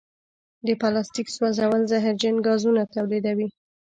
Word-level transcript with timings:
د 0.65 0.67
پلاسټیک 0.81 1.27
سوځول 1.35 1.81
زهرجن 1.91 2.35
ګازونه 2.47 2.81
تولیدوي. 2.95 3.47